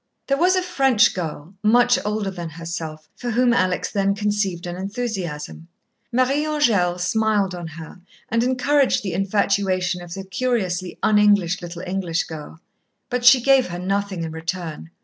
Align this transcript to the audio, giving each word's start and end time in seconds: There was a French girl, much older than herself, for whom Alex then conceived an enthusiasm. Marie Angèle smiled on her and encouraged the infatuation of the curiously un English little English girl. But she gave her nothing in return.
There 0.25 0.37
was 0.37 0.55
a 0.55 0.63
French 0.63 1.13
girl, 1.13 1.53
much 1.61 1.99
older 2.03 2.31
than 2.31 2.49
herself, 2.49 3.07
for 3.15 3.29
whom 3.29 3.53
Alex 3.53 3.91
then 3.91 4.15
conceived 4.15 4.65
an 4.65 4.75
enthusiasm. 4.75 5.67
Marie 6.11 6.43
Angèle 6.43 6.99
smiled 6.99 7.53
on 7.53 7.67
her 7.67 7.99
and 8.27 8.41
encouraged 8.43 9.03
the 9.03 9.13
infatuation 9.13 10.01
of 10.01 10.15
the 10.15 10.23
curiously 10.23 10.97
un 11.03 11.19
English 11.19 11.61
little 11.61 11.83
English 11.85 12.23
girl. 12.23 12.59
But 13.11 13.23
she 13.25 13.39
gave 13.41 13.67
her 13.67 13.77
nothing 13.77 14.23
in 14.23 14.31
return. 14.31 14.89